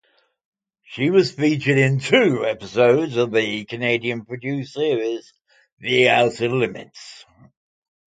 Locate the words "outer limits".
6.09-7.23